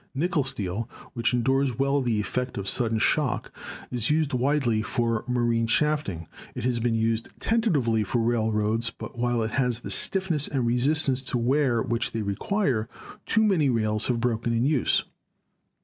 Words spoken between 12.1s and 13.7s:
they require, too many